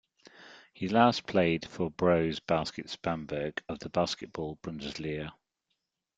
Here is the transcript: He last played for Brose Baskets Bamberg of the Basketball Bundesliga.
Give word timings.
He 0.73 0.87
last 0.87 1.27
played 1.27 1.67
for 1.67 1.91
Brose 1.91 2.39
Baskets 2.39 2.95
Bamberg 2.95 3.61
of 3.69 3.77
the 3.77 3.89
Basketball 3.89 4.57
Bundesliga. 4.63 5.31